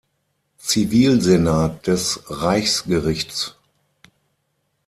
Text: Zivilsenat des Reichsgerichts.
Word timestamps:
Zivilsenat 0.57 1.85
des 1.85 2.19
Reichsgerichts. 2.27 3.55